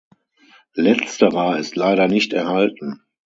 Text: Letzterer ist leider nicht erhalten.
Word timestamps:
Letzterer 0.73 1.59
ist 1.59 1.75
leider 1.75 2.07
nicht 2.07 2.33
erhalten. 2.33 3.03